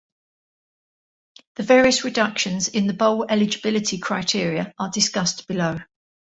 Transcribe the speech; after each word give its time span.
The 1.57 1.61
various 1.61 2.03
reductions 2.03 2.67
in 2.69 2.87
the 2.87 2.93
bowl 2.93 3.27
eligibility 3.29 3.99
criteria 3.99 4.73
are 4.79 4.89
discussed 4.89 5.47
below. 5.47 5.77